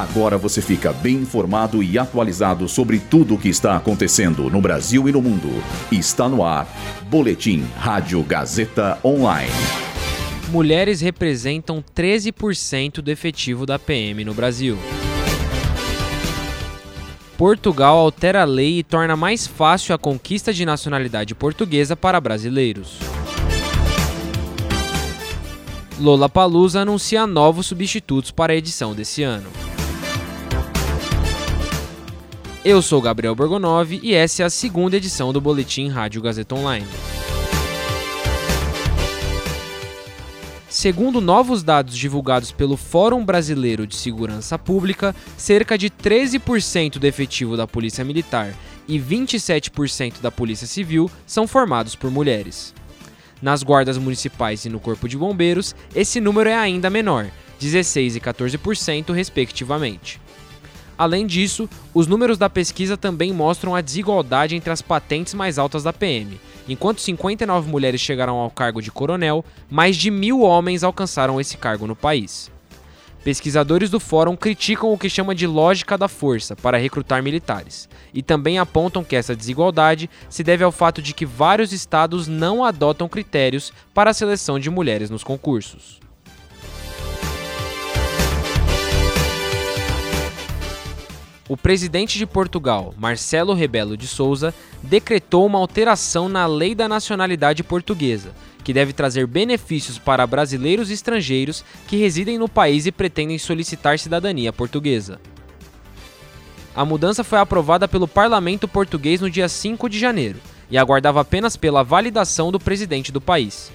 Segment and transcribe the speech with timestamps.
[0.00, 5.06] Agora você fica bem informado e atualizado sobre tudo o que está acontecendo no Brasil
[5.06, 5.50] e no mundo.
[5.92, 6.66] Está no ar.
[7.10, 9.52] Boletim Rádio Gazeta Online.
[10.48, 14.78] Mulheres representam 13% do efetivo da PM no Brasil.
[17.36, 22.98] Portugal altera a lei e torna mais fácil a conquista de nacionalidade portuguesa para brasileiros.
[25.98, 29.69] Lola Palusa anuncia novos substitutos para a edição desse ano.
[32.62, 36.86] Eu sou Gabriel Borgonov e essa é a segunda edição do Boletim Rádio Gazeta Online.
[40.68, 47.56] Segundo novos dados divulgados pelo Fórum Brasileiro de Segurança Pública, cerca de 13% do efetivo
[47.56, 48.54] da Polícia Militar
[48.86, 52.74] e 27% da Polícia Civil são formados por mulheres.
[53.40, 58.20] Nas guardas municipais e no Corpo de Bombeiros, esse número é ainda menor, 16% e
[58.20, 60.20] 14%, respectivamente.
[61.00, 65.82] Além disso, os números da pesquisa também mostram a desigualdade entre as patentes mais altas
[65.82, 66.38] da PM.
[66.68, 71.86] Enquanto 59 mulheres chegaram ao cargo de coronel, mais de mil homens alcançaram esse cargo
[71.86, 72.50] no país.
[73.24, 78.22] Pesquisadores do fórum criticam o que chama de lógica da força para recrutar militares e
[78.22, 83.08] também apontam que essa desigualdade se deve ao fato de que vários estados não adotam
[83.08, 85.98] critérios para a seleção de mulheres nos concursos.
[91.50, 97.64] O presidente de Portugal, Marcelo Rebelo de Souza, decretou uma alteração na lei da nacionalidade
[97.64, 98.30] portuguesa,
[98.62, 103.98] que deve trazer benefícios para brasileiros e estrangeiros que residem no país e pretendem solicitar
[103.98, 105.20] cidadania portuguesa.
[106.72, 110.38] A mudança foi aprovada pelo parlamento português no dia 5 de janeiro
[110.70, 113.72] e aguardava apenas pela validação do presidente do país.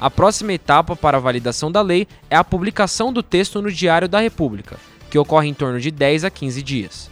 [0.00, 4.08] A próxima etapa para a validação da lei é a publicação do texto no Diário
[4.08, 4.78] da República,
[5.10, 7.10] que ocorre em torno de 10 a 15 dias.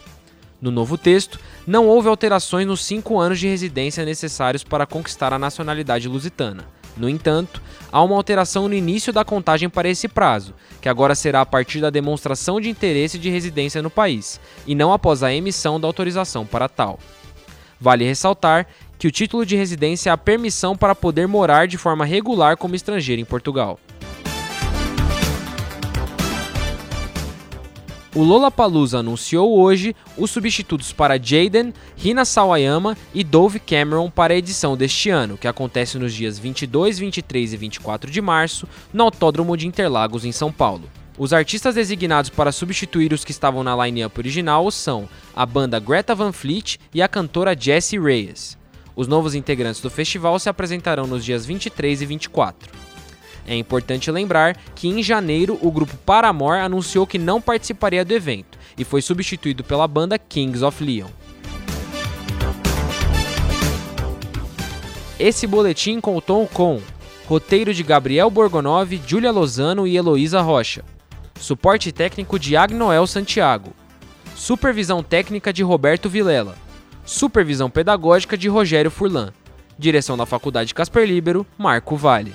[0.61, 5.39] No novo texto, não houve alterações nos cinco anos de residência necessários para conquistar a
[5.39, 6.65] nacionalidade lusitana.
[6.97, 11.41] No entanto, há uma alteração no início da contagem para esse prazo, que agora será
[11.41, 15.79] a partir da demonstração de interesse de residência no país, e não após a emissão
[15.79, 16.99] da autorização para tal.
[17.81, 18.67] Vale ressaltar
[18.99, 22.75] que o título de residência é a permissão para poder morar de forma regular como
[22.75, 23.79] estrangeiro em Portugal.
[28.19, 34.37] O Lollapalooza anunciou hoje os substitutos para Jaden, Rina Sawayama e Dove Cameron para a
[34.37, 39.57] edição deste ano, que acontece nos dias 22, 23 e 24 de março, no Autódromo
[39.57, 40.91] de Interlagos, em São Paulo.
[41.17, 46.13] Os artistas designados para substituir os que estavam na line-up original são a banda Greta
[46.13, 48.59] Van Fleet e a cantora Jessie Reyes.
[48.97, 52.88] Os novos integrantes do festival se apresentarão nos dias 23 e 24.
[53.49, 58.59] É importante lembrar que em janeiro o grupo Paramore anunciou que não participaria do evento
[58.77, 61.09] e foi substituído pela banda Kings of Leon.
[65.19, 66.83] Esse boletim contou com
[67.27, 70.85] roteiro de Gabriel Borgonov, Julia Lozano e Heloísa Rocha,
[71.41, 73.73] suporte técnico de Agnoel Santiago,
[74.37, 76.55] supervisão técnica de Roberto Vilela,
[77.07, 79.33] supervisão pedagógica de Rogério Furlan,
[79.79, 82.35] direção da Faculdade Casper Libero, Marco Vale.